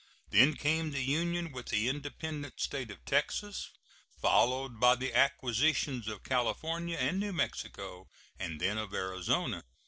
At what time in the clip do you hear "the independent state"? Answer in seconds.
1.67-2.89